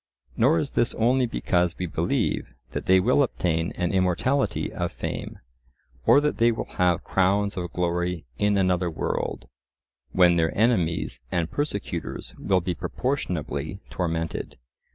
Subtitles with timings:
[0.35, 5.37] Nor is this only because we believe that they will obtain an immortality of fame,
[6.07, 9.47] or that they will have crowns of glory in another world,
[10.11, 14.57] when their enemies and persecutors will be proportionably tormented.